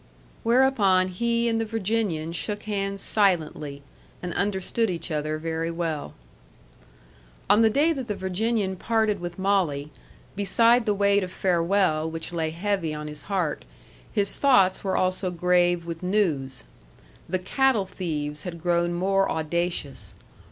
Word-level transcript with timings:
Whereupon 0.41 1.09
he 1.09 1.47
and 1.47 1.61
the 1.61 1.65
Virginian 1.65 2.31
shook 2.33 2.63
hands 2.63 3.01
silently, 3.03 3.83
and 4.23 4.33
understood 4.33 4.89
each 4.89 5.11
other 5.11 5.37
very 5.37 5.69
well. 5.69 6.15
On 7.47 7.61
the 7.61 7.69
day 7.69 7.93
that 7.93 8.07
the 8.07 8.15
Virginian 8.15 8.77
parted 8.77 9.19
with 9.21 9.37
Molly, 9.37 9.91
beside 10.35 10.87
the 10.87 10.95
weight 10.95 11.21
of 11.21 11.31
farewell 11.31 12.09
which 12.09 12.33
lay 12.33 12.49
heavy 12.49 12.95
on 12.95 13.07
his 13.07 13.21
heart, 13.21 13.63
his 14.11 14.37
thoughts 14.39 14.83
were 14.83 14.97
also 14.97 15.29
grave 15.29 15.85
with 15.85 16.01
news. 16.01 16.63
The 17.29 17.37
cattle 17.37 17.85
thieves 17.85 18.41
had 18.41 18.59
grown 18.63 18.93
more 18.95 19.29
audacious. 19.29 20.15